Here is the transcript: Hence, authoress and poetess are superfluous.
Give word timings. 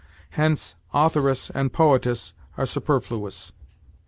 Hence, 0.31 0.73
authoress 0.95 1.51
and 1.51 1.71
poetess 1.71 2.33
are 2.57 2.65
superfluous. 2.65 3.51